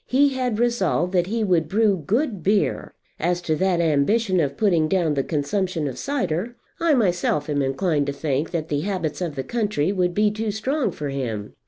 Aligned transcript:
He 0.07 0.29
had 0.29 0.57
resolved 0.57 1.13
that 1.13 1.27
he 1.27 1.43
would 1.43 1.69
brew 1.69 1.95
good 2.03 2.41
beer. 2.41 2.95
As 3.19 3.39
to 3.43 3.55
that 3.57 3.79
ambition 3.79 4.39
of 4.39 4.57
putting 4.57 4.87
down 4.87 5.13
the 5.13 5.21
consumption 5.23 5.87
of 5.87 5.99
cider, 5.99 6.55
I 6.79 6.95
myself 6.95 7.47
am 7.47 7.61
inclined 7.61 8.07
to 8.07 8.13
think 8.13 8.49
that 8.49 8.69
the 8.69 8.81
habits 8.81 9.21
of 9.21 9.35
the 9.35 9.43
country 9.43 9.91
would 9.91 10.15
be 10.15 10.31
too 10.31 10.49
strong 10.49 10.89
for 10.89 11.09
him. 11.09 11.53